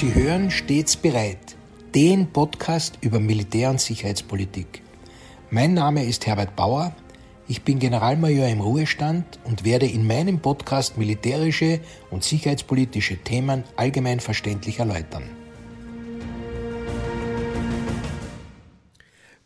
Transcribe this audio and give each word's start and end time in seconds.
Sie 0.00 0.14
hören 0.14 0.50
stets 0.50 0.96
bereit, 0.96 1.58
den 1.94 2.32
Podcast 2.32 2.96
über 3.02 3.20
Militär- 3.20 3.68
und 3.68 3.82
Sicherheitspolitik. 3.82 4.80
Mein 5.50 5.74
Name 5.74 6.06
ist 6.06 6.26
Herbert 6.26 6.56
Bauer, 6.56 6.96
ich 7.46 7.64
bin 7.64 7.78
Generalmajor 7.78 8.48
im 8.48 8.62
Ruhestand 8.62 9.38
und 9.44 9.62
werde 9.62 9.84
in 9.84 10.06
meinem 10.06 10.40
Podcast 10.40 10.96
militärische 10.96 11.80
und 12.10 12.24
sicherheitspolitische 12.24 13.18
Themen 13.18 13.62
allgemein 13.76 14.20
verständlich 14.20 14.78
erläutern. 14.78 15.24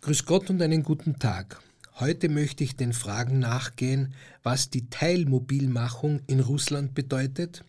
Grüß 0.02 0.24
Gott 0.24 0.50
und 0.50 0.62
einen 0.62 0.84
guten 0.84 1.18
Tag. 1.18 1.60
Heute 1.98 2.28
möchte 2.28 2.62
ich 2.62 2.76
den 2.76 2.92
Fragen 2.92 3.40
nachgehen, 3.40 4.14
was 4.44 4.70
die 4.70 4.88
Teilmobilmachung 4.88 6.20
in 6.28 6.38
Russland 6.38 6.94
bedeutet, 6.94 7.64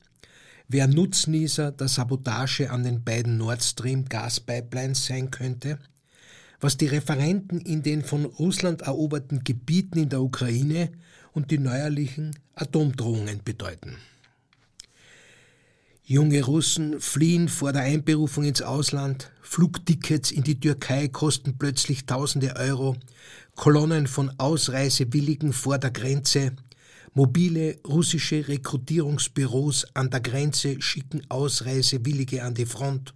wer 0.68 0.88
Nutznießer 0.88 1.72
der 1.72 1.88
Sabotage 1.88 2.70
an 2.70 2.84
den 2.84 3.04
beiden 3.04 3.38
Nord 3.38 3.64
Stream 3.64 4.06
Gaspipelines 4.06 5.06
sein 5.06 5.32
könnte, 5.32 5.80
was 6.60 6.78
die 6.78 6.88
Referenten 6.88 7.62
in 7.62 7.84
den 7.84 8.04
von 8.04 8.26
Russland 8.26 8.82
eroberten 8.82 9.44
Gebieten 9.44 10.00
in 10.00 10.10
der 10.10 10.22
Ukraine 10.22 10.92
und 11.34 11.52
die 11.52 11.60
neuerlichen 11.60 12.36
Atomdrohungen 12.56 13.42
bedeuten. 13.44 13.98
Junge 16.08 16.44
Russen 16.44 17.00
fliehen 17.00 17.50
vor 17.50 17.74
der 17.74 17.82
Einberufung 17.82 18.44
ins 18.44 18.62
Ausland, 18.62 19.32
Flugtickets 19.42 20.32
in 20.32 20.44
die 20.44 20.60
Türkei 20.60 21.08
kosten 21.08 21.58
plötzlich 21.58 22.06
tausende 22.06 22.56
Euro, 22.58 22.96
Kolonnen 23.56 24.06
von 24.06 24.32
Ausreisewilligen 24.38 25.52
vor 25.52 25.80
der 25.80 25.90
Grenze, 25.90 26.52
Mobile 27.18 27.80
russische 27.88 28.46
Rekrutierungsbüros 28.46 29.86
an 29.94 30.10
der 30.10 30.20
Grenze 30.20 30.82
schicken 30.82 31.22
Ausreisewillige 31.30 32.44
an 32.44 32.56
die 32.56 32.66
Front. 32.66 33.14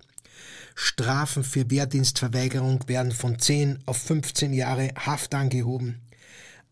Strafen 0.73 1.43
für 1.43 1.69
Wehrdienstverweigerung 1.69 2.87
werden 2.87 3.11
von 3.11 3.37
10 3.37 3.79
auf 3.85 3.97
15 3.97 4.53
Jahre 4.53 4.91
Haft 4.95 5.35
angehoben. 5.35 5.99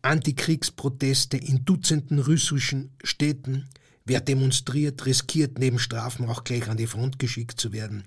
Antikriegsproteste 0.03 1.35
in 1.35 1.65
Dutzenden 1.65 2.19
russischen 2.19 2.91
Städten. 3.03 3.67
Wer 4.05 4.21
demonstriert, 4.21 5.05
riskiert 5.05 5.59
neben 5.59 5.79
Strafen 5.79 6.29
auch 6.29 6.45
gleich 6.45 6.69
an 6.69 6.77
die 6.77 6.87
Front 6.87 7.19
geschickt 7.19 7.59
zu 7.59 7.73
werden. 7.73 8.05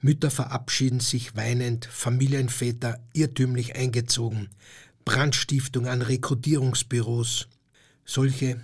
Mütter 0.00 0.32
verabschieden 0.32 0.98
sich 0.98 1.36
weinend, 1.36 1.84
Familienväter 1.84 2.98
irrtümlich 3.12 3.76
eingezogen. 3.76 4.48
Brandstiftung 5.04 5.86
an 5.86 6.02
Rekrutierungsbüros. 6.02 7.46
Solche 8.10 8.58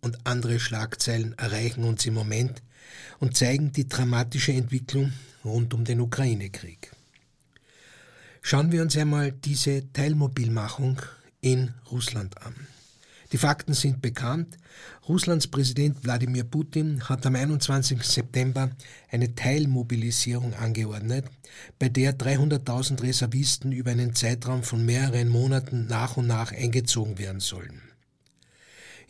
und 0.00 0.26
andere 0.26 0.58
Schlagzeilen 0.58 1.38
erreichen 1.38 1.84
uns 1.84 2.04
im 2.04 2.14
Moment 2.14 2.64
und 3.20 3.36
zeigen 3.36 3.70
die 3.70 3.88
dramatische 3.88 4.52
Entwicklung 4.52 5.12
rund 5.44 5.72
um 5.72 5.84
den 5.84 6.00
Ukraine-Krieg. 6.00 6.90
Schauen 8.42 8.72
wir 8.72 8.82
uns 8.82 8.96
einmal 8.96 9.30
diese 9.30 9.92
Teilmobilmachung 9.92 11.00
in 11.40 11.74
Russland 11.92 12.44
an. 12.44 12.56
Die 13.30 13.38
Fakten 13.38 13.72
sind 13.72 14.02
bekannt. 14.02 14.58
Russlands 15.08 15.46
Präsident 15.46 16.02
Wladimir 16.02 16.42
Putin 16.42 17.08
hat 17.08 17.24
am 17.24 17.36
21. 17.36 18.02
September 18.02 18.68
eine 19.12 19.32
Teilmobilisierung 19.32 20.54
angeordnet, 20.54 21.24
bei 21.78 21.88
der 21.88 22.18
300.000 22.18 23.00
Reservisten 23.00 23.70
über 23.70 23.92
einen 23.92 24.16
Zeitraum 24.16 24.64
von 24.64 24.84
mehreren 24.84 25.28
Monaten 25.28 25.86
nach 25.86 26.16
und 26.16 26.26
nach 26.26 26.50
eingezogen 26.50 27.18
werden 27.18 27.38
sollen. 27.38 27.87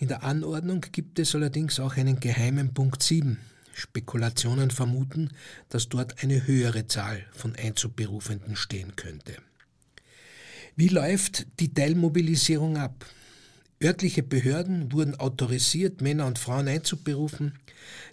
In 0.00 0.06
der 0.06 0.22
Anordnung 0.22 0.81
gibt 0.92 1.19
es 1.19 1.34
allerdings 1.34 1.81
auch 1.81 1.97
einen 1.97 2.20
geheimen 2.20 2.72
Punkt 2.72 3.03
7. 3.03 3.36
Spekulationen 3.75 4.70
vermuten, 4.70 5.31
dass 5.70 5.88
dort 5.88 6.22
eine 6.22 6.47
höhere 6.47 6.86
Zahl 6.86 7.25
von 7.32 7.56
Einzugberufenden 7.56 8.54
stehen 8.54 8.94
könnte. 8.94 9.34
Wie 10.76 10.87
läuft 10.87 11.48
die 11.58 11.75
Teilmobilisierung 11.75 12.76
ab? 12.76 13.06
Örtliche 13.82 14.22
Behörden 14.22 14.92
wurden 14.92 15.16
autorisiert, 15.16 16.00
Männer 16.00 16.26
und 16.26 16.38
Frauen 16.38 16.69
einzuberufen. 16.69 17.58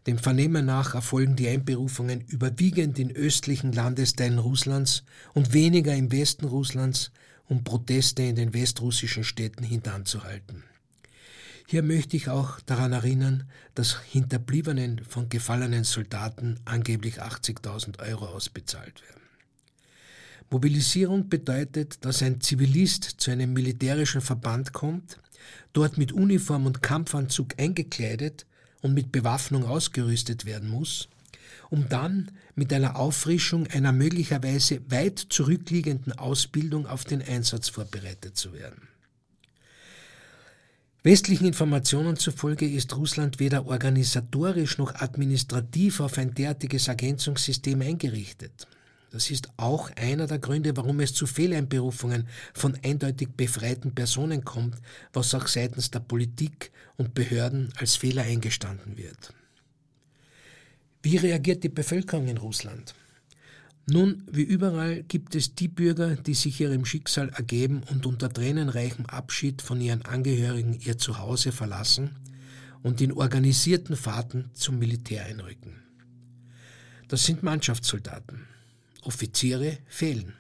Dem 0.08 0.18
Vernehmen 0.18 0.66
nach 0.66 0.96
erfolgen 0.96 1.36
die 1.36 1.48
Einberufungen 1.48 2.22
überwiegend 2.22 2.98
in 2.98 3.16
östlichen 3.16 3.72
Landesteilen 3.72 4.40
Russlands 4.40 5.04
und 5.36 5.54
weniger 5.54 5.94
im 5.94 6.12
Westen 6.12 6.46
Russlands, 6.46 7.12
um 7.48 7.64
Proteste 7.64 8.24
in 8.24 8.36
den 8.36 8.56
westrussischen 8.56 9.24
Städten 9.24 9.64
hintanzuhalten. 9.64 10.64
Hier 11.68 11.82
möchte 11.82 12.16
ich 12.16 12.30
auch 12.30 12.60
daran 12.62 12.94
erinnern, 12.94 13.50
dass 13.74 14.00
Hinterbliebenen 14.00 15.04
von 15.04 15.30
gefallenen 15.30 15.84
Soldaten 15.84 16.60
angeblich 16.64 17.24
80.000 17.24 18.00
Euro 18.08 18.28
ausbezahlt 18.28 19.02
werden. 19.02 19.22
Mobilisierung 20.52 21.28
bedeutet, 21.28 22.06
dass 22.06 22.22
ein 22.22 22.40
Zivilist 22.40 23.04
zu 23.04 23.32
einem 23.32 23.54
militärischen 23.54 24.22
Verband 24.22 24.74
kommt, 24.74 25.18
dort 25.74 25.98
mit 25.98 26.12
Uniform 26.12 26.68
und 26.68 26.84
Kampfanzug 26.84 27.60
eingekleidet 27.60 28.46
und 28.82 28.94
mit 28.94 29.12
Bewaffnung 29.12 29.66
ausgerüstet 29.66 30.46
werden 30.46 30.70
muss, 30.70 31.10
um 31.72 31.90
dann 31.90 32.32
mit 32.54 32.72
einer 32.74 32.96
Auffrischung 32.96 33.66
einer 33.68 33.92
möglicherweise 33.92 34.80
weit 34.92 35.18
zurückliegenden 35.18 36.14
Ausbildung 36.14 36.86
auf 36.86 37.06
den 37.06 37.24
Einsatz 37.24 37.70
vorbereitet 37.70 38.38
zu 38.38 38.54
werden. 38.54 38.88
Westlichen 41.06 41.46
Informationen 41.46 42.18
zufolge 42.18 42.68
ist 42.68 42.98
Russland 42.98 43.40
weder 43.40 43.68
organisatorisch 43.68 44.80
noch 44.80 44.96
administrativ 44.96 46.00
auf 46.00 46.18
ein 46.18 46.34
derartiges 46.34 46.88
Ergänzungssystem 46.88 47.80
eingerichtet. 47.80 48.66
Das 49.12 49.30
ist 49.30 49.50
auch 49.56 49.92
einer 49.98 50.26
der 50.26 50.40
Gründe, 50.40 50.76
warum 50.76 51.00
es 51.02 51.14
zu 51.14 51.28
Fehleinberufungen 51.28 52.28
von 52.56 52.76
eindeutig 52.84 53.30
befreiten 53.38 53.94
Personen 53.94 54.44
kommt, 54.44 54.78
was 55.14 55.36
auch 55.36 55.46
seitens 55.46 55.92
der 55.92 56.00
Politik 56.00 56.72
und 56.98 57.14
Behörden 57.14 57.72
als 57.78 57.98
Fehler 57.98 58.24
eingestanden 58.24 58.98
wird. 58.98 59.32
Wie 61.04 61.18
reagiert 61.18 61.64
die 61.64 61.70
Bevölkerung 61.70 62.28
in 62.30 62.38
Russland? 62.38 62.96
Nun, 63.88 64.24
wie 64.32 64.42
überall 64.42 65.04
gibt 65.04 65.36
es 65.36 65.54
die 65.54 65.68
Bürger, 65.68 66.16
die 66.16 66.34
sich 66.34 66.60
ihrem 66.60 66.86
Schicksal 66.86 67.30
ergeben 67.30 67.84
und 67.92 68.08
unter 68.08 68.34
tränenreichem 68.34 69.06
Abschied 69.06 69.62
von 69.62 69.80
ihren 69.80 70.04
Angehörigen 70.04 70.80
ihr 70.80 70.98
Zuhause 70.98 71.52
verlassen 71.52 72.16
und 72.82 73.00
in 73.00 73.12
organisierten 73.12 73.96
Fahrten 73.96 74.50
zum 74.54 74.80
Militär 74.80 75.26
einrücken. 75.26 75.84
Das 77.10 77.26
sind 77.26 77.44
Mannschaftssoldaten. 77.44 78.48
Offiziere 79.04 79.78
fehlen. 79.86 80.34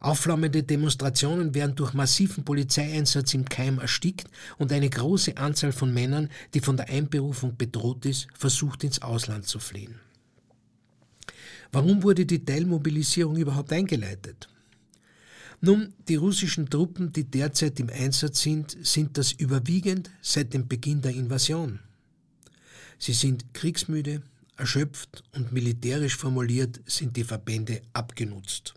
Aufflammende 0.00 0.64
Demonstrationen 0.64 1.54
werden 1.54 1.76
durch 1.76 1.94
massiven 1.94 2.44
Polizeieinsatz 2.44 3.32
im 3.32 3.44
Keim 3.44 3.78
erstickt 3.78 4.26
und 4.58 4.72
eine 4.72 4.90
große 4.90 5.36
Anzahl 5.36 5.72
von 5.72 5.94
Männern, 5.94 6.28
die 6.52 6.60
von 6.60 6.76
der 6.76 6.88
Einberufung 6.88 7.56
bedroht 7.56 8.04
ist, 8.04 8.26
versucht 8.34 8.82
ins 8.82 9.00
Ausland 9.02 9.46
zu 9.46 9.60
fliehen. 9.60 10.00
Warum 11.72 12.02
wurde 12.02 12.26
die 12.26 12.44
Teilmobilisierung 12.44 13.36
überhaupt 13.36 13.72
eingeleitet? 13.72 14.48
Nun, 15.60 15.94
die 16.08 16.16
russischen 16.16 16.68
Truppen, 16.68 17.12
die 17.12 17.24
derzeit 17.24 17.80
im 17.80 17.88
Einsatz 17.88 18.42
sind, 18.42 18.76
sind 18.82 19.16
das 19.16 19.32
überwiegend 19.32 20.10
seit 20.20 20.52
dem 20.52 20.68
Beginn 20.68 21.00
der 21.00 21.14
Invasion. 21.14 21.80
Sie 22.98 23.14
sind 23.14 23.54
kriegsmüde, 23.54 24.22
erschöpft 24.56 25.24
und 25.34 25.52
militärisch 25.52 26.16
formuliert 26.16 26.80
sind 26.86 27.16
die 27.16 27.24
Verbände 27.24 27.80
abgenutzt. 27.92 28.74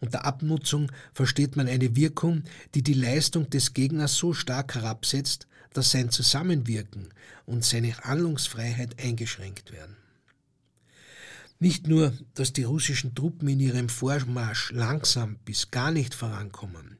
Unter 0.00 0.24
Abnutzung 0.24 0.92
versteht 1.12 1.56
man 1.56 1.66
eine 1.66 1.96
Wirkung, 1.96 2.44
die 2.74 2.82
die 2.82 2.94
Leistung 2.94 3.50
des 3.50 3.74
Gegners 3.74 4.14
so 4.14 4.32
stark 4.32 4.74
herabsetzt, 4.74 5.48
dass 5.72 5.90
sein 5.90 6.10
Zusammenwirken 6.10 7.08
und 7.46 7.64
seine 7.64 7.96
Handlungsfreiheit 7.96 9.02
eingeschränkt 9.02 9.72
werden. 9.72 9.96
Nicht 11.60 11.88
nur, 11.88 12.12
dass 12.34 12.52
die 12.52 12.62
russischen 12.62 13.16
Truppen 13.16 13.48
in 13.48 13.58
ihrem 13.58 13.88
Vormarsch 13.88 14.70
langsam 14.70 15.38
bis 15.44 15.72
gar 15.72 15.90
nicht 15.90 16.14
vorankommen, 16.14 16.98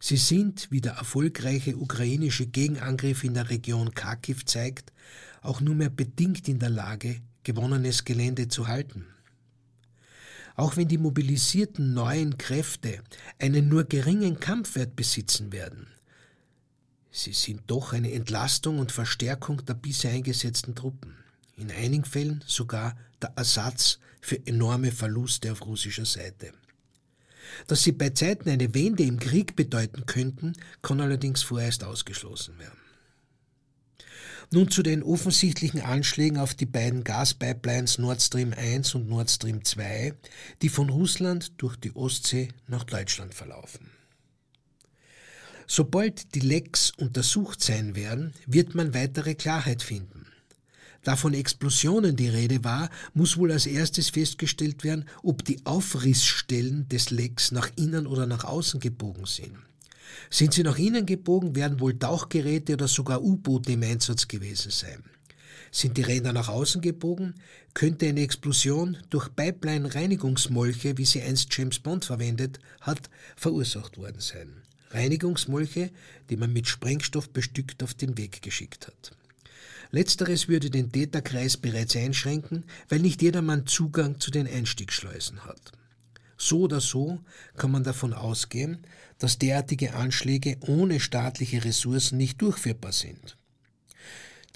sie 0.00 0.16
sind, 0.16 0.68
wie 0.72 0.80
der 0.80 0.94
erfolgreiche 0.94 1.76
ukrainische 1.76 2.46
Gegenangriff 2.46 3.22
in 3.22 3.34
der 3.34 3.50
Region 3.50 3.94
Kharkiv 3.94 4.44
zeigt, 4.46 4.92
auch 5.42 5.60
nur 5.60 5.76
mehr 5.76 5.90
bedingt 5.90 6.48
in 6.48 6.58
der 6.58 6.70
Lage, 6.70 7.20
gewonnenes 7.44 8.04
Gelände 8.04 8.48
zu 8.48 8.66
halten. 8.66 9.06
Auch 10.56 10.76
wenn 10.76 10.88
die 10.88 10.98
mobilisierten 10.98 11.94
neuen 11.94 12.36
Kräfte 12.36 13.02
einen 13.38 13.68
nur 13.68 13.84
geringen 13.84 14.40
Kampfwert 14.40 14.96
besitzen 14.96 15.52
werden, 15.52 15.86
sie 17.12 17.32
sind 17.32 17.62
doch 17.68 17.92
eine 17.92 18.12
Entlastung 18.12 18.80
und 18.80 18.90
Verstärkung 18.90 19.64
der 19.64 19.74
bisher 19.74 20.10
eingesetzten 20.10 20.74
Truppen, 20.74 21.14
in 21.60 21.70
einigen 21.70 22.04
Fällen 22.04 22.42
sogar 22.46 22.96
der 23.22 23.32
Ersatz 23.36 23.98
für 24.20 24.44
enorme 24.46 24.92
Verluste 24.92 25.52
auf 25.52 25.64
russischer 25.66 26.04
Seite. 26.04 26.52
Dass 27.66 27.82
sie 27.82 27.92
bei 27.92 28.10
Zeiten 28.10 28.48
eine 28.48 28.74
Wende 28.74 29.02
im 29.02 29.18
Krieg 29.18 29.56
bedeuten 29.56 30.06
könnten, 30.06 30.54
kann 30.82 31.00
allerdings 31.00 31.42
vorerst 31.42 31.84
ausgeschlossen 31.84 32.58
werden. 32.58 32.78
Nun 34.52 34.68
zu 34.68 34.82
den 34.82 35.04
offensichtlichen 35.04 35.80
Anschlägen 35.80 36.38
auf 36.38 36.54
die 36.54 36.66
beiden 36.66 37.04
Gaspipelines 37.04 37.98
Nord 37.98 38.20
Stream 38.20 38.52
1 38.52 38.96
und 38.96 39.08
Nord 39.08 39.30
Stream 39.30 39.64
2, 39.64 40.14
die 40.60 40.68
von 40.68 40.90
Russland 40.90 41.52
durch 41.62 41.76
die 41.76 41.94
Ostsee 41.94 42.48
nach 42.66 42.82
Deutschland 42.82 43.32
verlaufen. 43.32 43.90
Sobald 45.68 46.34
die 46.34 46.40
Lecks 46.40 46.90
untersucht 46.96 47.62
sein 47.62 47.94
werden, 47.94 48.34
wird 48.44 48.74
man 48.74 48.92
weitere 48.92 49.36
Klarheit 49.36 49.84
finden. 49.84 50.19
Da 51.02 51.16
von 51.16 51.32
Explosionen 51.32 52.14
die 52.16 52.28
Rede 52.28 52.62
war, 52.62 52.90
muss 53.14 53.38
wohl 53.38 53.52
als 53.52 53.66
erstes 53.66 54.10
festgestellt 54.10 54.84
werden, 54.84 55.06
ob 55.22 55.44
die 55.44 55.64
Aufrissstellen 55.64 56.88
des 56.88 57.10
Lecks 57.10 57.52
nach 57.52 57.70
innen 57.76 58.06
oder 58.06 58.26
nach 58.26 58.44
außen 58.44 58.80
gebogen 58.80 59.24
sind. 59.24 59.56
Sind 60.28 60.52
sie 60.52 60.62
nach 60.62 60.78
innen 60.78 61.06
gebogen, 61.06 61.56
werden 61.56 61.80
wohl 61.80 61.98
Tauchgeräte 61.98 62.74
oder 62.74 62.88
sogar 62.88 63.22
U-Boote 63.22 63.72
im 63.72 63.82
Einsatz 63.82 64.28
gewesen 64.28 64.70
sein. 64.70 65.02
Sind 65.72 65.96
die 65.96 66.02
Ränder 66.02 66.32
nach 66.32 66.48
außen 66.48 66.80
gebogen, 66.82 67.34
könnte 67.74 68.08
eine 68.08 68.22
Explosion 68.22 68.98
durch 69.08 69.34
Pipeline-Reinigungsmolche, 69.34 70.98
wie 70.98 71.04
sie 71.04 71.22
einst 71.22 71.54
James 71.56 71.78
Bond 71.78 72.04
verwendet 72.04 72.58
hat, 72.80 73.08
verursacht 73.36 73.96
worden 73.96 74.20
sein. 74.20 74.62
Reinigungsmolche, 74.90 75.90
die 76.28 76.36
man 76.36 76.52
mit 76.52 76.66
Sprengstoff 76.66 77.30
bestückt 77.30 77.82
auf 77.84 77.94
den 77.94 78.18
Weg 78.18 78.42
geschickt 78.42 78.88
hat. 78.88 79.12
Letzteres 79.92 80.48
würde 80.48 80.70
den 80.70 80.92
Täterkreis 80.92 81.56
bereits 81.56 81.96
einschränken, 81.96 82.64
weil 82.88 83.00
nicht 83.00 83.22
jedermann 83.22 83.66
Zugang 83.66 84.20
zu 84.20 84.30
den 84.30 84.46
Einstiegsschleusen 84.46 85.44
hat. 85.44 85.72
So 86.36 86.60
oder 86.60 86.80
so 86.80 87.18
kann 87.56 87.70
man 87.70 87.84
davon 87.84 88.14
ausgehen, 88.14 88.78
dass 89.18 89.38
derartige 89.38 89.94
Anschläge 89.94 90.56
ohne 90.60 91.00
staatliche 91.00 91.64
Ressourcen 91.64 92.16
nicht 92.16 92.40
durchführbar 92.40 92.92
sind. 92.92 93.36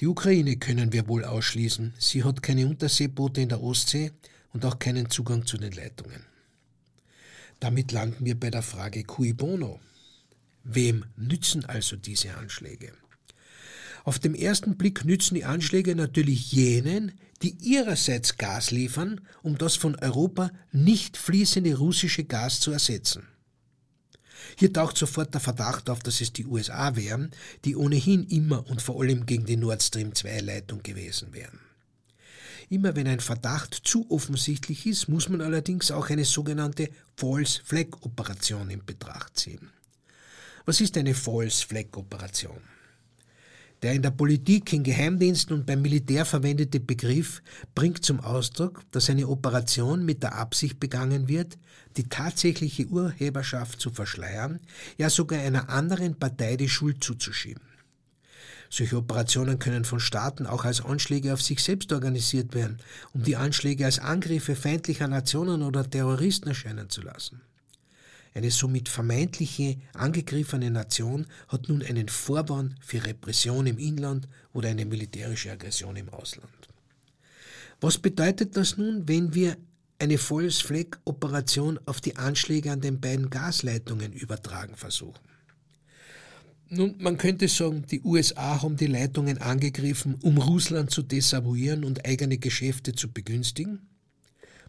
Die 0.00 0.06
Ukraine 0.06 0.56
können 0.56 0.92
wir 0.92 1.08
wohl 1.08 1.24
ausschließen. 1.24 1.94
Sie 1.98 2.24
hat 2.24 2.42
keine 2.42 2.66
Unterseeboote 2.66 3.40
in 3.40 3.48
der 3.48 3.62
Ostsee 3.62 4.12
und 4.52 4.64
auch 4.64 4.78
keinen 4.78 5.10
Zugang 5.10 5.46
zu 5.46 5.58
den 5.58 5.72
Leitungen. 5.72 6.24
Damit 7.60 7.92
landen 7.92 8.24
wir 8.24 8.38
bei 8.38 8.50
der 8.50 8.62
Frage 8.62 9.04
cui 9.04 9.32
bono. 9.32 9.80
Wem 10.64 11.04
nützen 11.16 11.64
also 11.64 11.96
diese 11.96 12.34
Anschläge? 12.34 12.92
Auf 14.04 14.18
dem 14.18 14.34
ersten 14.34 14.76
Blick 14.76 15.04
nützen 15.06 15.34
die 15.34 15.46
Anschläge 15.46 15.96
natürlich 15.96 16.52
jenen, 16.52 17.12
die 17.42 17.56
ihrerseits 17.60 18.36
Gas 18.36 18.70
liefern, 18.70 19.22
um 19.42 19.56
das 19.56 19.76
von 19.76 19.96
Europa 19.96 20.50
nicht 20.72 21.16
fließende 21.16 21.76
russische 21.76 22.24
Gas 22.24 22.60
zu 22.60 22.70
ersetzen. 22.70 23.26
Hier 24.58 24.72
taucht 24.72 24.98
sofort 24.98 25.32
der 25.32 25.40
Verdacht 25.40 25.88
auf, 25.88 26.00
dass 26.00 26.20
es 26.20 26.34
die 26.34 26.44
USA 26.44 26.96
wären, 26.96 27.30
die 27.64 27.76
ohnehin 27.76 28.24
immer 28.24 28.66
und 28.68 28.82
vor 28.82 29.00
allem 29.02 29.24
gegen 29.24 29.46
die 29.46 29.56
Nord 29.56 29.82
Stream 29.82 30.14
2 30.14 30.40
Leitung 30.40 30.82
gewesen 30.82 31.32
wären. 31.32 31.60
Immer 32.68 32.94
wenn 32.96 33.08
ein 33.08 33.20
Verdacht 33.20 33.74
zu 33.84 34.10
offensichtlich 34.10 34.86
ist, 34.86 35.08
muss 35.08 35.30
man 35.30 35.40
allerdings 35.40 35.90
auch 35.90 36.10
eine 36.10 36.24
sogenannte 36.24 36.90
False 37.16 37.60
Flag 37.64 37.86
Operation 38.02 38.70
in 38.70 38.84
Betracht 38.84 39.38
ziehen. 39.38 39.70
Was 40.66 40.80
ist 40.80 40.96
eine 40.96 41.14
False 41.14 41.66
Flag 41.66 41.86
Operation? 41.94 42.73
Der 43.84 43.92
in 43.92 44.00
der 44.00 44.12
Politik, 44.12 44.72
in 44.72 44.82
Geheimdiensten 44.82 45.54
und 45.54 45.66
beim 45.66 45.82
Militär 45.82 46.24
verwendete 46.24 46.80
Begriff 46.80 47.42
bringt 47.74 48.02
zum 48.02 48.18
Ausdruck, 48.18 48.80
dass 48.92 49.10
eine 49.10 49.28
Operation 49.28 50.06
mit 50.06 50.22
der 50.22 50.36
Absicht 50.36 50.80
begangen 50.80 51.28
wird, 51.28 51.58
die 51.98 52.08
tatsächliche 52.08 52.86
Urheberschaft 52.86 53.78
zu 53.78 53.90
verschleiern, 53.90 54.60
ja 54.96 55.10
sogar 55.10 55.40
einer 55.40 55.68
anderen 55.68 56.18
Partei 56.18 56.56
die 56.56 56.70
Schuld 56.70 57.04
zuzuschieben. 57.04 57.62
Solche 58.70 58.96
Operationen 58.96 59.58
können 59.58 59.84
von 59.84 60.00
Staaten 60.00 60.46
auch 60.46 60.64
als 60.64 60.82
Anschläge 60.82 61.34
auf 61.34 61.42
sich 61.42 61.62
selbst 61.62 61.92
organisiert 61.92 62.54
werden, 62.54 62.78
um 63.12 63.22
die 63.22 63.36
Anschläge 63.36 63.84
als 63.84 63.98
Angriffe 63.98 64.56
feindlicher 64.56 65.08
Nationen 65.08 65.60
oder 65.60 65.88
Terroristen 65.88 66.48
erscheinen 66.48 66.88
zu 66.88 67.02
lassen. 67.02 67.42
Eine 68.34 68.50
somit 68.50 68.88
vermeintliche 68.88 69.76
angegriffene 69.94 70.68
Nation 70.68 71.26
hat 71.46 71.68
nun 71.68 71.82
einen 71.82 72.08
Vorwand 72.08 72.74
für 72.80 73.04
Repression 73.04 73.66
im 73.66 73.78
Inland 73.78 74.28
oder 74.52 74.70
eine 74.70 74.84
militärische 74.84 75.52
Aggression 75.52 75.94
im 75.94 76.08
Ausland. 76.08 76.50
Was 77.80 77.96
bedeutet 77.98 78.56
das 78.56 78.76
nun, 78.76 79.06
wenn 79.06 79.34
wir 79.34 79.56
eine 80.00 80.18
False 80.18 80.64
Flag 80.64 80.98
Operation 81.04 81.78
auf 81.86 82.00
die 82.00 82.16
Anschläge 82.16 82.72
an 82.72 82.80
den 82.80 83.00
beiden 83.00 83.30
Gasleitungen 83.30 84.12
übertragen 84.12 84.74
versuchen? 84.74 85.20
Nun, 86.70 86.96
man 86.98 87.18
könnte 87.18 87.46
sagen, 87.46 87.84
die 87.88 88.00
USA 88.02 88.62
haben 88.62 88.76
die 88.76 88.86
Leitungen 88.86 89.38
angegriffen, 89.38 90.16
um 90.22 90.38
Russland 90.38 90.90
zu 90.90 91.02
desavouieren 91.02 91.84
und 91.84 92.04
eigene 92.04 92.38
Geschäfte 92.38 92.94
zu 92.94 93.12
begünstigen. 93.12 93.86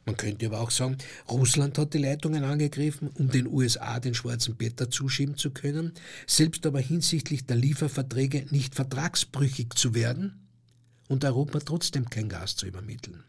Man 0.06 0.18
könnte 0.18 0.46
aber 0.46 0.62
auch 0.62 0.70
sagen, 0.70 0.98
Russland 1.28 1.80
hat 1.80 1.96
die 1.96 1.98
Leitungen 1.98 2.44
angegriffen, 2.44 3.10
um 3.16 3.30
den 3.30 3.48
USA 3.48 4.00
den 4.00 4.14
schwarzen 4.14 4.56
Peter 4.56 4.90
zuschieben 4.92 5.36
zu 5.36 5.50
können, 5.50 5.94
selbst 6.28 6.66
aber 6.68 6.80
hinsichtlich 6.80 7.46
der 7.48 7.56
Lieferverträge 7.56 8.46
nicht 8.52 8.76
vertragsbrüchig 8.76 9.74
zu 9.74 9.96
werden 9.96 10.48
und 11.08 11.26
Europa 11.26 11.60
trotzdem 11.60 12.08
kein 12.08 12.30
Gas 12.30 12.56
zu 12.56 12.68
übermitteln. 12.68 13.24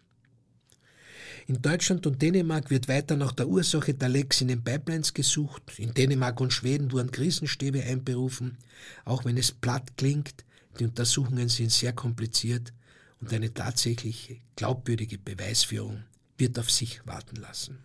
In 1.47 1.63
Deutschland 1.63 2.07
und 2.07 2.21
Dänemark 2.21 2.71
wird 2.71 2.89
weiter 2.89 3.17
nach 3.17 3.33
der 3.33 3.49
Ursache 3.49 3.95
der 3.95 4.09
Lecks 4.09 4.41
in 4.41 4.49
den 4.49 4.65
Pipelines 4.65 5.15
gesucht. 5.15 5.79
In 5.79 5.95
Dänemark 5.95 6.41
und 6.41 6.53
Schweden 6.53 6.91
wurden 6.91 7.13
Krisenstäbe 7.13 7.85
einberufen. 7.85 8.59
Auch 9.05 9.25
wenn 9.25 9.37
es 9.37 9.53
platt 9.53 9.97
klingt, 9.97 10.45
die 10.79 10.85
Untersuchungen 10.85 11.49
sind 11.49 11.71
sehr 11.71 11.93
kompliziert 11.93 12.73
und 13.21 13.33
eine 13.33 13.55
tatsächliche 13.55 14.39
glaubwürdige 14.57 15.19
Beweisführung 15.19 16.03
wird 16.39 16.59
auf 16.59 16.71
sich 16.71 17.01
warten 17.07 17.37
lassen. 17.37 17.79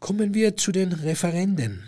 Kommen 0.00 0.34
wir 0.34 0.56
zu 0.56 0.72
den 0.72 0.92
Referenden. 0.92 1.82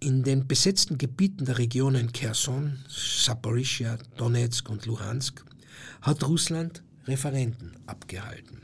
In 0.00 0.22
den 0.22 0.46
besetzten 0.46 0.98
Gebieten 0.98 1.44
der 1.44 1.58
Regionen 1.58 2.12
Kherson, 2.12 2.78
Saporischia, 2.88 3.98
Donetsk 4.16 4.68
und 4.70 4.86
Luhansk 4.86 5.44
hat 6.02 6.24
Russland 6.24 6.82
Referenden 7.06 7.76
abgehalten, 7.86 8.62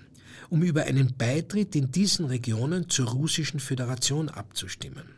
um 0.51 0.63
über 0.63 0.85
einen 0.85 1.17
Beitritt 1.17 1.75
in 1.75 1.91
diesen 1.91 2.27
Regionen 2.27 2.89
zur 2.89 3.09
russischen 3.09 3.61
Föderation 3.61 4.29
abzustimmen. 4.29 5.09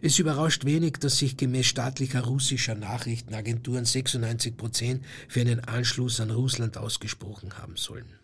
Es 0.00 0.18
überrascht 0.18 0.64
wenig, 0.64 0.94
dass 0.94 1.18
sich 1.18 1.36
gemäß 1.36 1.66
staatlicher 1.66 2.22
russischer 2.22 2.74
Nachrichtenagenturen 2.74 3.84
96 3.84 4.56
Prozent 4.56 5.04
für 5.28 5.40
einen 5.42 5.60
Anschluss 5.60 6.20
an 6.20 6.32
Russland 6.32 6.76
ausgesprochen 6.76 7.56
haben 7.58 7.76
sollen. 7.76 8.21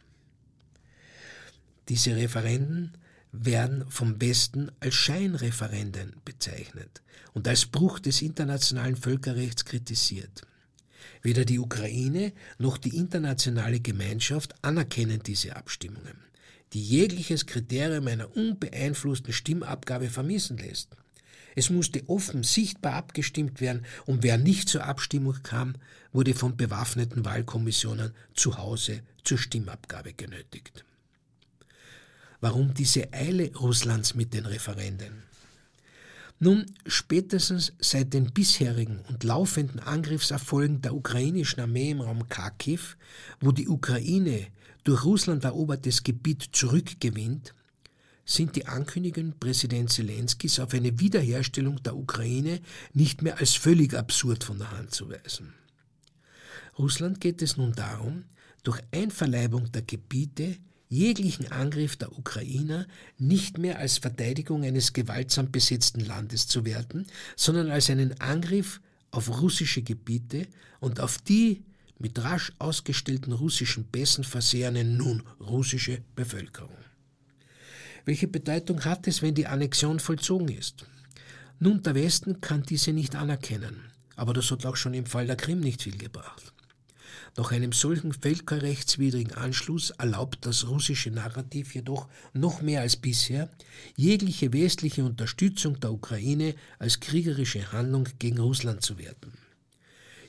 Diese 1.89 2.15
Referenden 2.15 2.93
werden 3.33 3.85
vom 3.91 4.21
Westen 4.21 4.71
als 4.81 4.95
Scheinreferenden 4.95 6.17
bezeichnet 6.25 7.03
und 7.33 7.49
als 7.49 7.67
Bruch 7.67 7.99
des 7.99 8.23
internationalen 8.23 8.97
Völkerrechts 8.97 9.65
kritisiert. 9.65 10.43
Weder 11.23 11.45
die 11.45 11.59
Ukraine 11.59 12.33
noch 12.59 12.79
die 12.79 12.97
internationale 12.97 13.81
Gemeinschaft 13.81 14.55
anerkennen 14.63 15.23
diese 15.25 15.57
Abstimmungen, 15.57 16.17
die 16.73 16.83
jegliches 16.83 17.47
Kriterium 17.47 18.07
einer 18.07 18.37
unbeeinflussten 18.37 19.33
Stimmabgabe 19.33 20.11
vermissen 20.11 20.59
lässt. 20.59 20.91
Es 21.57 21.71
musste 21.71 22.09
offen 22.09 22.45
sichtbar 22.45 22.95
abgestimmt 22.95 23.61
werden 23.61 23.85
und 24.07 24.23
wer 24.23 24.39
nicht 24.39 24.69
zur 24.69 24.85
Abstimmung 24.85 25.43
kam, 25.43 25.75
wurde 26.13 26.35
von 26.35 26.57
bewaffneten 26.57 27.25
Wahlkommissionen 27.25 28.13
zu 28.35 28.59
Hause 28.59 29.01
zur 29.25 29.39
Stimmabgabe 29.39 30.13
genötigt. 30.13 30.85
Warum 32.41 32.73
diese 32.75 33.13
Eile 33.13 33.53
Russlands 33.57 34.15
mit 34.15 34.33
den 34.33 34.47
Referenden? 34.47 35.25
Nun, 36.41 36.67
spätestens 36.87 37.73
seit 37.81 38.15
den 38.15 38.33
bisherigen 38.33 39.01
und 39.09 39.25
laufenden 39.25 39.81
Angriffserfolgen 39.81 40.81
der 40.81 40.95
ukrainischen 40.95 41.61
Armee 41.61 41.91
im 41.91 42.01
Raum 42.01 42.29
Kharkiv, 42.29 42.97
wo 43.41 43.51
die 43.51 43.67
Ukraine 43.67 44.47
durch 44.85 45.05
Russland 45.05 45.43
erobertes 45.43 46.05
Gebiet 46.05 46.51
zurückgewinnt, 46.53 47.55
sind 48.25 48.55
die 48.55 48.67
Ankündigungen 48.67 49.39
Präsident 49.41 49.91
Zelenskis 49.91 50.61
auf 50.61 50.75
eine 50.75 51.01
Wiederherstellung 51.01 51.83
der 51.83 51.97
Ukraine 51.97 52.61
nicht 52.93 53.23
mehr 53.23 53.39
als 53.39 53.55
völlig 53.55 53.95
absurd 53.95 54.45
von 54.45 54.59
der 54.59 54.71
Hand 54.71 54.95
zu 54.95 55.11
weisen. 55.11 55.55
Russland 56.79 57.21
geht 57.21 57.43
es 57.43 57.57
nun 57.57 57.73
darum, 57.73 58.25
durch 58.63 58.81
Einverleibung 58.93 59.73
der 59.73 59.83
Gebiete 59.83 60.59
jeglichen 60.89 61.53
Angriff 61.53 61.97
der 61.97 62.17
Ukrainer 62.19 62.87
nicht 63.19 63.59
mehr 63.59 63.79
als 63.79 63.99
Verteidigung 63.99 64.65
eines 64.65 64.93
gewaltsam 64.93 65.51
besetzten 65.51 66.01
Landes 66.01 66.47
zu 66.47 66.65
werten, 66.65 67.07
sondern 67.37 67.71
als 67.71 67.91
einen 67.91 68.21
Angriff 68.21 68.81
auf 69.11 69.41
russische 69.41 69.83
Gebiete 69.83 70.47
und 70.81 71.01
auf 71.01 71.19
die 71.19 71.63
mit 71.99 72.19
rasch 72.23 72.53
ausgestellten 72.59 73.33
russischen 73.33 73.85
Pässen 73.85 74.25
versehene 74.25 74.85
nun 74.85 75.23
russische 75.41 76.03
Bevölkerung. 76.15 76.77
Welche 78.05 78.29
Bedeutung 78.29 78.85
hat 78.85 79.07
es, 79.07 79.21
wenn 79.21 79.35
die 79.35 79.47
Annexion 79.47 80.01
vollzogen 80.01 80.49
ist? 80.49 80.87
Nun, 81.61 81.83
der 81.83 81.95
Westen 81.95 82.41
kann 82.41 82.63
diese 82.63 82.93
nicht 82.93 83.17
anerkennen, 83.17 83.81
aber 84.17 84.33
das 84.33 84.51
hat 84.51 84.65
auch 84.65 84.77
schon 84.77 84.95
im 84.95 85.07
Fall 85.07 85.27
der 85.27 85.37
Krim 85.37 85.61
nicht 85.61 85.83
viel 85.83 85.99
gebracht. 85.99 86.55
Nach 87.37 87.53
einem 87.53 87.73
solchen 87.73 88.13
völkerrechtswidrigen 88.13 89.35
Anschluss 89.35 89.91
erlaubt 89.91 90.39
das 90.47 90.69
russische 90.69 91.11
Narrativ 91.11 91.75
jedoch 91.75 92.09
noch 92.33 92.63
mehr 92.63 92.81
als 92.81 92.97
bisher 92.97 93.49
jegliche 93.97 94.53
westliche 94.53 95.05
Unterstützung 95.05 95.81
der 95.81 95.93
Ukraine 95.93 96.55
als 96.79 97.01
kriegerische 97.01 97.73
Handlung 97.73 98.09
gegen 98.19 98.39
Russland 98.39 98.83
zu 98.83 98.99
werten. 98.99 99.33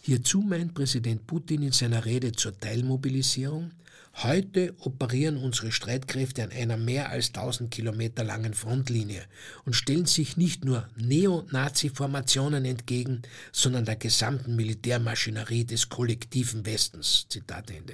Hierzu 0.01 0.41
meint 0.41 0.73
Präsident 0.73 1.27
Putin 1.27 1.63
in 1.63 1.71
seiner 1.71 2.05
Rede 2.05 2.31
zur 2.31 2.57
Teilmobilisierung, 2.57 3.71
Heute 4.21 4.75
operieren 4.79 5.37
unsere 5.37 5.71
Streitkräfte 5.71 6.43
an 6.43 6.51
einer 6.51 6.75
mehr 6.75 7.09
als 7.09 7.27
1000 7.27 7.71
Kilometer 7.71 8.25
langen 8.25 8.53
Frontlinie 8.53 9.23
und 9.63 9.77
stellen 9.77 10.07
sich 10.07 10.35
nicht 10.35 10.65
nur 10.65 10.89
Neo-Nazi-Formationen 10.97 12.65
entgegen, 12.65 13.21
sondern 13.53 13.85
der 13.85 13.95
gesamten 13.95 14.57
Militärmaschinerie 14.57 15.63
des 15.63 15.87
kollektiven 15.87 16.65
Westens. 16.65 17.27
Zitat 17.29 17.71
Ende. 17.71 17.93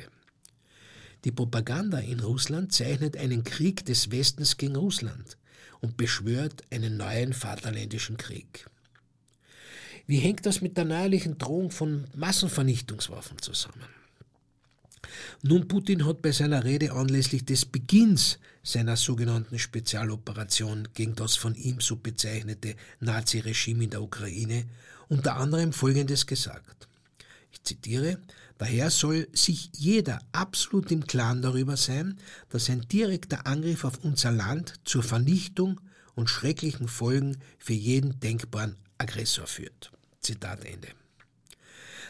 Die 1.26 1.32
Propaganda 1.32 2.00
in 2.00 2.20
Russland 2.20 2.74
zeichnet 2.74 3.18
einen 3.18 3.44
Krieg 3.44 3.86
des 3.86 4.10
Westens 4.10 4.58
gegen 4.58 4.78
Russland 4.78 5.38
und 5.80 5.96
beschwört 5.96 6.64
einen 6.72 6.98
neuen 6.98 7.34
Vaterländischen 7.34 8.18
Krieg. 8.18 8.66
Wie 10.08 10.18
hängt 10.18 10.48
das 10.48 10.62
mit 10.62 10.76
der 10.76 10.86
neuerlichen 10.86 11.38
Drohung 11.38 11.70
von 11.70 12.06
Massenvernichtungswaffen 12.16 13.38
zusammen? 13.38 13.86
Nun, 15.42 15.68
Putin 15.68 16.06
hat 16.06 16.22
bei 16.22 16.32
seiner 16.32 16.64
Rede 16.64 16.92
anlässlich 16.92 17.46
des 17.46 17.66
Beginns 17.66 18.40
seiner 18.64 18.98
sogenannten 18.98 19.60
Spezialoperation 19.60 20.88
gegen 20.94 21.16
das 21.16 21.36
von 21.36 21.56
ihm 21.56 21.82
so 21.82 21.98
bezeichnete 21.98 22.76
Naziregime 23.00 23.86
in 23.86 23.90
der 23.92 24.02
Ukraine 24.02 24.66
unter 25.08 25.36
anderem 25.38 25.72
Folgendes 25.72 26.26
gesagt. 26.26 26.88
Ich 27.52 27.64
zitiere, 27.64 28.18
daher 28.58 28.90
soll 28.90 29.28
sich 29.34 29.70
jeder 29.74 30.20
absolut 30.32 30.92
im 30.92 31.06
Klaren 31.06 31.42
darüber 31.42 31.78
sein, 31.78 32.18
dass 32.50 32.70
ein 32.70 32.82
direkter 32.82 33.46
Angriff 33.46 33.86
auf 33.86 34.04
unser 34.04 34.32
Land 34.32 34.74
zur 34.84 35.04
Vernichtung 35.04 35.80
und 36.16 36.30
schrecklichen 36.30 36.88
Folgen 36.88 37.38
für 37.60 37.74
jeden 37.74 38.20
denkbaren 38.20 38.78
Aggressor 38.98 39.48
führt. 39.48 39.92
Zitat 40.22 40.66
Ende. 40.66 40.88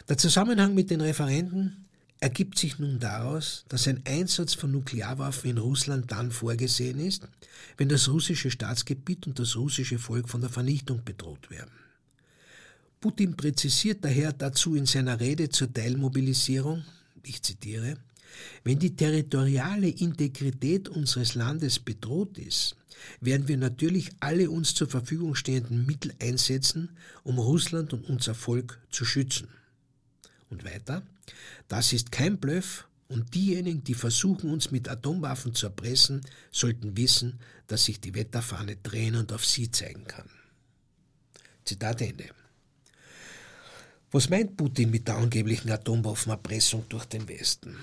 Der 0.08 0.16
Zusammenhang 0.16 0.74
mit 0.74 0.90
den 0.90 1.00
Referenden 1.00 1.85
ergibt 2.20 2.58
sich 2.58 2.78
nun 2.78 2.98
daraus, 2.98 3.64
dass 3.68 3.88
ein 3.88 4.02
Einsatz 4.06 4.54
von 4.54 4.72
Nuklearwaffen 4.72 5.50
in 5.50 5.58
Russland 5.58 6.10
dann 6.10 6.30
vorgesehen 6.30 6.98
ist, 6.98 7.28
wenn 7.76 7.88
das 7.88 8.08
russische 8.08 8.50
Staatsgebiet 8.50 9.26
und 9.26 9.38
das 9.38 9.56
russische 9.56 9.98
Volk 9.98 10.28
von 10.28 10.40
der 10.40 10.50
Vernichtung 10.50 11.04
bedroht 11.04 11.50
werden. 11.50 11.70
Putin 13.00 13.36
präzisiert 13.36 14.04
daher 14.04 14.32
dazu 14.32 14.74
in 14.74 14.86
seiner 14.86 15.20
Rede 15.20 15.50
zur 15.50 15.72
Teilmobilisierung, 15.72 16.84
ich 17.22 17.42
zitiere, 17.42 17.98
wenn 18.64 18.78
die 18.78 18.96
territoriale 18.96 19.88
Integrität 19.88 20.88
unseres 20.88 21.34
Landes 21.34 21.78
bedroht 21.78 22.38
ist, 22.38 22.76
werden 23.20 23.48
wir 23.48 23.56
natürlich 23.56 24.10
alle 24.20 24.50
uns 24.50 24.74
zur 24.74 24.88
Verfügung 24.88 25.34
stehenden 25.34 25.86
Mittel 25.86 26.14
einsetzen, 26.20 26.90
um 27.22 27.38
Russland 27.38 27.92
und 27.92 28.08
unser 28.08 28.34
Volk 28.34 28.80
zu 28.90 29.04
schützen. 29.04 29.48
Und 30.56 30.64
weiter, 30.64 31.02
das 31.68 31.92
ist 31.92 32.10
kein 32.10 32.38
Bluff 32.38 32.88
und 33.08 33.34
diejenigen, 33.34 33.84
die 33.84 33.92
versuchen, 33.92 34.50
uns 34.50 34.70
mit 34.70 34.88
Atomwaffen 34.88 35.54
zu 35.54 35.66
erpressen, 35.66 36.22
sollten 36.50 36.96
wissen, 36.96 37.40
dass 37.66 37.84
sich 37.84 38.00
die 38.00 38.14
Wetterfahne 38.14 38.76
drehen 38.76 39.16
und 39.16 39.34
auf 39.34 39.44
sie 39.44 39.70
zeigen 39.70 40.06
kann. 40.06 40.30
Zitat 41.66 42.00
Ende. 42.00 42.30
Was 44.12 44.30
meint 44.30 44.56
Putin 44.56 44.90
mit 44.90 45.08
der 45.08 45.16
angeblichen 45.16 45.70
Atomwaffenerpressung 45.70 46.88
durch 46.88 47.04
den 47.04 47.28
Westen? 47.28 47.76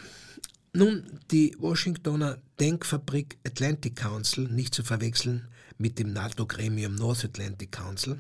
Nun, 0.74 1.20
die 1.30 1.56
Washingtoner 1.60 2.40
Denkfabrik 2.60 3.38
Atlantic 3.46 3.96
Council, 3.96 4.48
nicht 4.48 4.74
zu 4.74 4.84
verwechseln 4.84 5.48
mit 5.78 6.00
dem 6.00 6.12
NATO-Gremium 6.12 6.96
North 6.96 7.24
Atlantic 7.24 7.72
Council, 7.72 8.20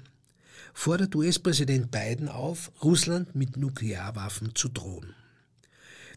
fordert 0.74 1.16
US-Präsident 1.16 1.92
Biden 1.92 2.28
auf, 2.28 2.72
Russland 2.84 3.36
mit 3.36 3.58
Nuklearwaffen 3.58 4.56
zu 4.56 4.70
drohen. 4.70 5.14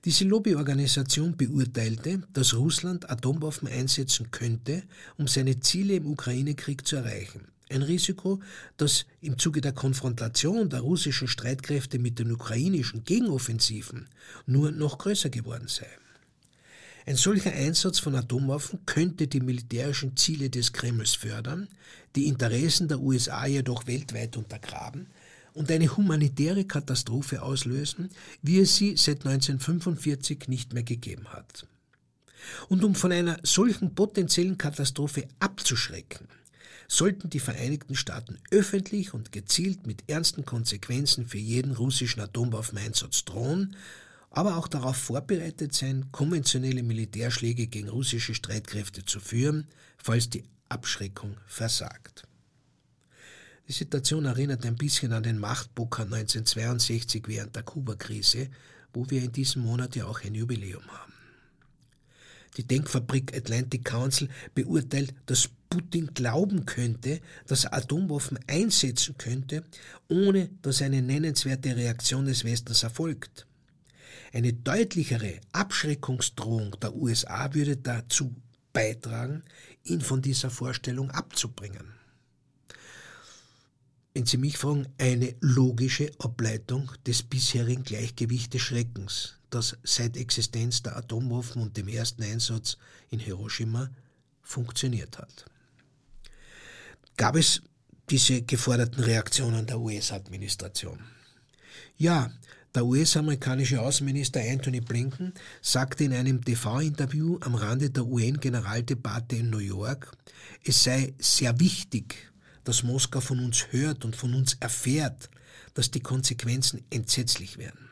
Diese 0.04 0.24
Lobbyorganisation 0.24 1.36
beurteilte, 1.36 2.22
dass 2.32 2.54
Russland 2.54 3.10
Atomwaffen 3.10 3.68
einsetzen 3.68 4.30
könnte, 4.30 4.84
um 5.18 5.26
seine 5.26 5.60
Ziele 5.60 5.94
im 5.94 6.06
Ukraine-Krieg 6.06 6.86
zu 6.86 6.96
erreichen. 6.96 7.48
Ein 7.68 7.82
Risiko, 7.82 8.40
das 8.76 9.06
im 9.20 9.38
Zuge 9.38 9.60
der 9.60 9.72
Konfrontation 9.72 10.70
der 10.70 10.80
russischen 10.80 11.26
Streitkräfte 11.26 11.98
mit 11.98 12.20
den 12.20 12.30
ukrainischen 12.30 13.04
Gegenoffensiven 13.04 14.08
nur 14.46 14.70
noch 14.70 14.98
größer 14.98 15.30
geworden 15.30 15.66
sei. 15.66 15.88
Ein 17.08 17.14
solcher 17.14 17.52
Einsatz 17.52 18.00
von 18.00 18.16
Atomwaffen 18.16 18.80
könnte 18.84 19.28
die 19.28 19.38
militärischen 19.38 20.16
Ziele 20.16 20.50
des 20.50 20.72
Kremls 20.72 21.14
fördern, 21.14 21.68
die 22.16 22.26
Interessen 22.26 22.88
der 22.88 22.98
USA 22.98 23.46
jedoch 23.46 23.86
weltweit 23.86 24.36
untergraben 24.36 25.06
und 25.54 25.70
eine 25.70 25.96
humanitäre 25.96 26.64
Katastrophe 26.64 27.42
auslösen, 27.42 28.10
wie 28.42 28.58
es 28.58 28.74
sie 28.74 28.96
seit 28.96 29.24
1945 29.24 30.48
nicht 30.48 30.74
mehr 30.74 30.82
gegeben 30.82 31.28
hat. 31.28 31.68
Und 32.68 32.82
um 32.82 32.96
von 32.96 33.12
einer 33.12 33.38
solchen 33.44 33.94
potenziellen 33.94 34.58
Katastrophe 34.58 35.28
abzuschrecken, 35.38 36.26
sollten 36.88 37.30
die 37.30 37.40
Vereinigten 37.40 37.94
Staaten 37.94 38.40
öffentlich 38.50 39.14
und 39.14 39.30
gezielt 39.30 39.86
mit 39.86 40.08
ernsten 40.08 40.44
Konsequenzen 40.44 41.26
für 41.26 41.38
jeden 41.38 41.72
russischen 41.72 42.20
Atomwaffeneinsatz 42.20 43.24
drohen 43.24 43.76
aber 44.36 44.58
auch 44.58 44.68
darauf 44.68 44.98
vorbereitet 44.98 45.72
sein, 45.72 46.12
konventionelle 46.12 46.82
Militärschläge 46.82 47.68
gegen 47.68 47.88
russische 47.88 48.34
Streitkräfte 48.34 49.02
zu 49.02 49.18
führen, 49.18 49.66
falls 49.96 50.28
die 50.28 50.44
Abschreckung 50.68 51.38
versagt. 51.46 52.24
Die 53.66 53.72
Situation 53.72 54.26
erinnert 54.26 54.66
ein 54.66 54.76
bisschen 54.76 55.14
an 55.14 55.22
den 55.22 55.38
Machtpoker 55.38 56.02
1962 56.02 57.24
während 57.28 57.56
der 57.56 57.62
Kuba-Krise, 57.62 58.50
wo 58.92 59.08
wir 59.08 59.22
in 59.22 59.32
diesem 59.32 59.62
Monat 59.62 59.96
ja 59.96 60.04
auch 60.04 60.22
ein 60.22 60.34
Jubiläum 60.34 60.86
haben. 60.86 61.14
Die 62.58 62.66
Denkfabrik 62.66 63.34
Atlantic 63.34 63.86
Council 63.86 64.28
beurteilt, 64.54 65.14
dass 65.24 65.48
Putin 65.70 66.12
glauben 66.12 66.66
könnte, 66.66 67.22
dass 67.46 67.64
er 67.64 67.72
Atomwaffen 67.72 68.38
einsetzen 68.46 69.16
könnte, 69.16 69.64
ohne 70.08 70.50
dass 70.60 70.82
eine 70.82 71.00
nennenswerte 71.00 71.74
Reaktion 71.74 72.26
des 72.26 72.44
Westens 72.44 72.82
erfolgt. 72.82 73.46
Eine 74.32 74.52
deutlichere 74.52 75.40
Abschreckungsdrohung 75.52 76.78
der 76.80 76.94
USA 76.94 77.52
würde 77.54 77.76
dazu 77.76 78.34
beitragen, 78.72 79.42
ihn 79.84 80.00
von 80.00 80.20
dieser 80.20 80.50
Vorstellung 80.50 81.10
abzubringen. 81.10 81.94
Wenn 84.14 84.26
Sie 84.26 84.38
mich 84.38 84.56
fragen, 84.56 84.88
eine 84.98 85.34
logische 85.40 86.10
Ableitung 86.18 86.90
des 87.06 87.22
bisherigen 87.22 87.84
Gleichgewichts 87.84 88.50
des 88.50 88.62
Schreckens, 88.62 89.34
das 89.50 89.76
seit 89.82 90.16
Existenz 90.16 90.82
der 90.82 90.96
Atomwaffen 90.96 91.62
und 91.62 91.76
dem 91.76 91.88
ersten 91.88 92.22
Einsatz 92.22 92.78
in 93.10 93.18
Hiroshima 93.18 93.90
funktioniert 94.42 95.18
hat. 95.18 95.44
Gab 97.16 97.36
es 97.36 97.62
diese 98.08 98.42
geforderten 98.42 99.04
Reaktionen 99.04 99.66
der 99.66 99.80
US-Administration? 99.80 100.98
Ja, 101.96 102.30
Der 102.76 102.84
US-amerikanische 102.84 103.80
Außenminister 103.80 104.38
Anthony 104.38 104.82
Blinken 104.82 105.32
sagte 105.62 106.04
in 106.04 106.12
einem 106.12 106.44
TV-Interview 106.44 107.38
am 107.40 107.54
Rande 107.54 107.88
der 107.88 108.04
UN-Generaldebatte 108.04 109.36
in 109.36 109.48
New 109.48 109.60
York, 109.60 110.12
es 110.62 110.84
sei 110.84 111.14
sehr 111.18 111.58
wichtig, 111.58 112.30
dass 112.64 112.82
Moskau 112.82 113.22
von 113.22 113.42
uns 113.42 113.68
hört 113.70 114.04
und 114.04 114.14
von 114.14 114.34
uns 114.34 114.58
erfährt, 114.60 115.30
dass 115.72 115.90
die 115.90 116.00
Konsequenzen 116.00 116.84
entsetzlich 116.90 117.56
werden. 117.56 117.88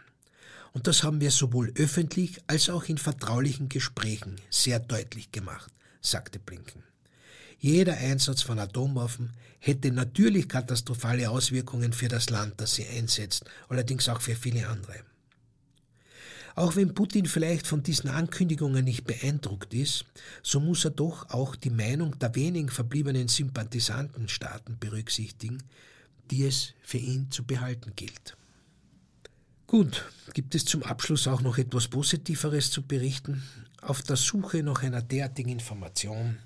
Und 0.74 0.86
das 0.86 1.02
haben 1.02 1.22
wir 1.22 1.30
sowohl 1.30 1.72
öffentlich 1.76 2.42
als 2.46 2.68
auch 2.68 2.84
in 2.84 2.98
vertraulichen 2.98 3.70
Gesprächen 3.70 4.36
sehr 4.50 4.80
deutlich 4.80 5.32
gemacht, 5.32 5.72
sagte 6.02 6.38
Blinken. 6.38 6.82
Jeder 7.58 7.96
Einsatz 7.96 8.42
von 8.42 8.58
Atomwaffen 8.58 9.30
hätte 9.58 9.90
natürlich 9.90 10.48
katastrophale 10.48 11.30
Auswirkungen 11.30 11.92
für 11.92 12.08
das 12.08 12.30
Land, 12.30 12.54
das 12.58 12.74
sie 12.74 12.86
einsetzt, 12.86 13.44
allerdings 13.68 14.08
auch 14.08 14.20
für 14.20 14.36
viele 14.36 14.68
andere. 14.68 15.00
Auch 16.56 16.76
wenn 16.76 16.94
Putin 16.94 17.26
vielleicht 17.26 17.66
von 17.66 17.82
diesen 17.82 18.10
Ankündigungen 18.10 18.84
nicht 18.84 19.04
beeindruckt 19.04 19.74
ist, 19.74 20.04
so 20.42 20.60
muss 20.60 20.84
er 20.84 20.92
doch 20.92 21.30
auch 21.30 21.56
die 21.56 21.70
Meinung 21.70 22.16
der 22.18 22.34
wenigen 22.36 22.68
verbliebenen 22.68 23.26
Sympathisantenstaaten 23.26 24.78
berücksichtigen, 24.78 25.62
die 26.30 26.44
es 26.44 26.74
für 26.82 26.98
ihn 26.98 27.30
zu 27.30 27.44
behalten 27.44 27.92
gilt. 27.96 28.36
Gut, 29.66 30.04
gibt 30.32 30.54
es 30.54 30.64
zum 30.64 30.84
Abschluss 30.84 31.26
auch 31.26 31.40
noch 31.40 31.58
etwas 31.58 31.88
Positiveres 31.88 32.70
zu 32.70 32.82
berichten? 32.82 33.42
Auf 33.82 34.02
der 34.02 34.16
Suche 34.16 34.62
nach 34.62 34.82
einer 34.82 35.02
derartigen 35.02 35.50
Information 35.50 36.38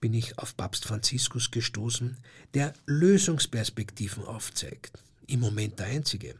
bin 0.00 0.14
ich 0.14 0.38
auf 0.38 0.56
Papst 0.56 0.84
Franziskus 0.84 1.50
gestoßen, 1.50 2.16
der 2.54 2.72
Lösungsperspektiven 2.86 4.24
aufzeigt. 4.24 4.98
Im 5.26 5.40
Moment 5.40 5.78
der 5.78 5.86
einzige. 5.86 6.34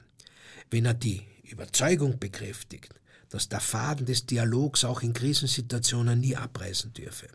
Wenn 0.70 0.84
er 0.84 0.94
die 0.94 1.22
Überzeugung 1.42 2.18
bekräftigt, 2.18 2.94
dass 3.28 3.48
der 3.48 3.60
Faden 3.60 4.06
des 4.06 4.26
Dialogs 4.26 4.84
auch 4.84 5.02
in 5.02 5.12
Krisensituationen 5.12 6.20
nie 6.20 6.36
abreißen 6.36 6.92
dürfe. 6.94 7.28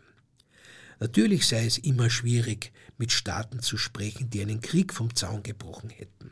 Natürlich 1.00 1.46
sei 1.46 1.66
es 1.66 1.78
immer 1.78 2.10
schwierig, 2.10 2.72
mit 2.98 3.12
Staaten 3.12 3.60
zu 3.60 3.76
sprechen, 3.76 4.30
die 4.30 4.40
einen 4.40 4.60
Krieg 4.60 4.92
vom 4.92 5.14
Zaun 5.14 5.42
gebrochen 5.42 5.90
hätten. 5.90 6.30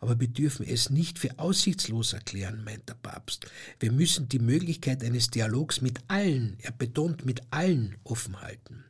Aber 0.00 0.20
wir 0.20 0.28
dürfen 0.28 0.66
es 0.66 0.90
nicht 0.90 1.18
für 1.18 1.38
aussichtslos 1.38 2.12
erklären, 2.12 2.62
meint 2.64 2.88
der 2.88 2.94
Papst. 2.94 3.46
Wir 3.80 3.92
müssen 3.92 4.28
die 4.28 4.38
Möglichkeit 4.38 5.02
eines 5.02 5.30
Dialogs 5.30 5.80
mit 5.80 6.00
allen, 6.08 6.56
er 6.60 6.72
betont 6.72 7.24
mit 7.24 7.40
allen, 7.50 7.96
offen 8.04 8.40
halten. 8.40 8.84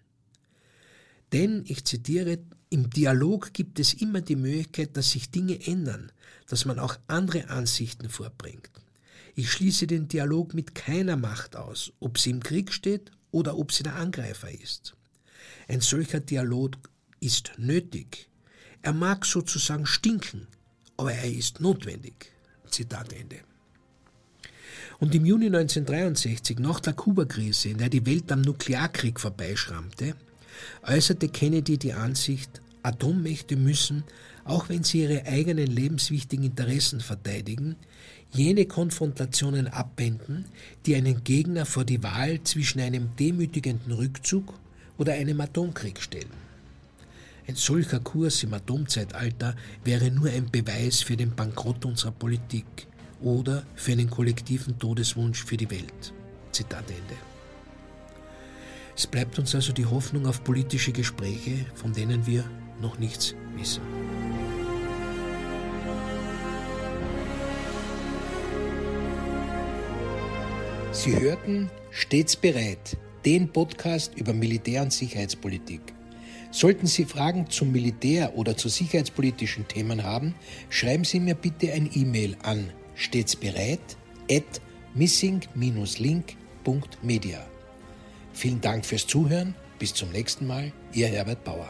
Denn, 1.33 1.65
ich 1.67 1.85
zitiere, 1.85 2.39
im 2.71 2.91
Dialog 2.91 3.53
gibt 3.53 3.79
es 3.79 3.95
immer 3.95 4.21
die 4.21 4.37
Möglichkeit, 4.37 4.97
dass 4.97 5.11
sich 5.11 5.31
Dinge 5.31 5.65
ändern, 5.67 6.11
dass 6.49 6.65
man 6.65 6.79
auch 6.79 6.99
andere 7.07 7.49
Ansichten 7.49 8.09
vorbringt. 8.09 8.71
Ich 9.35 9.51
schließe 9.51 9.87
den 9.87 10.09
Dialog 10.09 10.55
mit 10.55 10.75
keiner 10.75 11.17
Macht 11.17 11.57
aus, 11.57 11.93
ob 12.01 12.19
sie 12.19 12.31
im 12.31 12.43
Krieg 12.43 12.73
steht 12.73 13.11
oder 13.31 13.59
ob 13.59 13.71
sie 13.71 13.83
der 13.83 13.97
Angreifer 13.97 14.51
ist. 14.51 14.97
Ein 15.69 15.81
solcher 15.81 16.21
Dialog 16.21 16.77
ist 17.21 17.53
nötig. 17.59 18.29
Er 18.83 18.93
mag 18.93 19.27
sozusagen 19.27 19.85
stinken, 19.85 20.47
aber 20.97 21.13
er 21.13 21.31
ist 21.31 21.61
notwendig. 21.61 22.33
Zitat 22.71 23.13
Ende. 23.13 23.37
Und 24.99 25.15
im 25.15 25.27
Juni 25.27 25.47
1963, 25.47 26.59
nach 26.59 26.81
der 26.81 26.95
Kuba-Krise, 26.95 27.71
in 27.71 27.79
der 27.79 27.89
die 27.89 28.07
Welt 28.07 28.33
am 28.33 28.41
Nuklearkrieg 28.41 29.21
vorbeischrammte, 29.21 30.15
äußerte 30.83 31.29
Kennedy 31.29 31.77
die 31.77 31.93
Ansicht, 31.93 32.63
Atommächte 32.83 33.57
müssen, 33.57 34.05
auch 34.45 34.69
wenn 34.69 34.85
sie 34.85 35.03
ihre 35.03 35.27
eigenen 35.27 35.67
lebenswichtigen 35.67 36.47
Interessen 36.47 37.01
verteidigen, 37.01 37.77
jene 38.31 38.67
Konfrontationen 38.67 39.67
abwenden, 39.67 40.47
die 40.87 40.95
einen 40.95 41.25
Gegner 41.25 41.67
vor 41.67 41.85
die 41.85 42.03
Wahl 42.03 42.43
zwischen 42.45 42.81
einem 42.81 43.17
demütigenden 43.19 43.93
Rückzug 43.93 44.55
oder 44.99 45.15
einem 45.15 45.41
Atomkrieg 45.41 46.01
stellen. 46.01 46.46
Ein 47.49 47.55
solcher 47.55 48.01
Kurs 48.01 48.43
im 48.43 48.55
Atomzeitalter 48.55 49.55
wäre 49.85 50.11
nur 50.11 50.31
ein 50.31 50.51
Beweis 50.51 51.03
für 51.03 51.17
den 51.17 51.35
Bankrott 51.35 51.85
unserer 51.85 52.11
Politik 52.11 52.89
oder 53.21 53.63
für 53.77 53.93
einen 53.93 54.11
kollektiven 54.11 54.79
Todeswunsch 54.79 55.45
für 55.45 55.57
die 55.57 55.71
Welt. 55.71 56.13
Zitat 56.51 56.91
Ende. 56.91 57.15
Es 58.97 59.07
bleibt 59.07 59.39
uns 59.39 59.55
also 59.55 59.73
die 59.73 59.87
Hoffnung 59.87 60.27
auf 60.27 60.43
politische 60.43 60.91
Gespräche, 60.91 61.67
von 61.75 61.93
denen 61.93 62.27
wir 62.27 62.45
noch 62.81 62.99
nichts 62.99 63.35
wissen. 63.57 63.83
Sie 70.91 71.21
hörten 71.21 71.71
Stets 71.91 72.35
bereit, 72.35 72.97
den 73.25 73.53
Podcast 73.53 74.15
über 74.17 74.33
Militär- 74.33 74.83
und 74.83 74.93
Sicherheitspolitik. 74.93 75.96
Sollten 76.51 76.87
Sie 76.87 77.05
Fragen 77.05 77.51
zum 77.51 77.73
Militär 77.73 78.35
oder 78.37 78.57
zu 78.57 78.69
sicherheitspolitischen 78.69 79.67
Themen 79.69 80.05
haben, 80.05 80.35
schreiben 80.71 81.05
Sie 81.05 81.21
mir 81.21 81.35
bitte 81.35 81.71
ein 81.73 81.91
E-Mail 81.93 82.37
an 82.43 82.73
stets 82.95 83.37
bereit 83.37 83.99
at 84.31 84.63
missing-link.media. 84.95 87.47
Vielen 88.33 88.61
Dank 88.61 88.85
fürs 88.85 89.07
Zuhören. 89.07 89.55
Bis 89.79 89.95
zum 89.95 90.11
nächsten 90.11 90.47
Mal. 90.47 90.73
Ihr 90.93 91.09
Herbert 91.09 91.43
Bauer. 91.45 91.69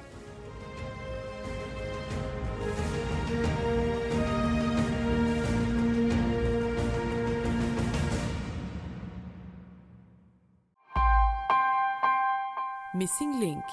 Missing 12.94 13.40
Link 13.40 13.64